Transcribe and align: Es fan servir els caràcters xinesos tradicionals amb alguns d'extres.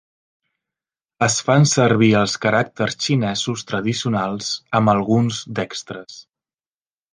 Es 1.25 1.35
fan 1.49 1.67
servir 1.71 2.09
els 2.21 2.33
caràcters 2.47 2.97
xinesos 3.05 3.67
tradicionals 3.73 4.51
amb 4.81 4.95
alguns 4.97 5.45
d'extres. 5.61 6.21